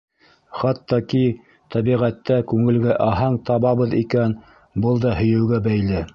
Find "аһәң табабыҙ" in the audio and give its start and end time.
3.09-3.95